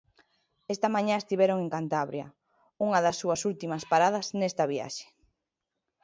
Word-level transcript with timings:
Esta 0.73 0.87
mañá 0.95 1.15
estiveron 1.19 1.57
en 1.61 1.69
Cantabria, 1.75 2.27
unha 2.85 2.99
das 3.05 3.19
súas 3.21 3.41
últimas 3.51 3.83
paradas 3.91 4.25
nesta 4.39 4.63
viaxe. 4.73 5.05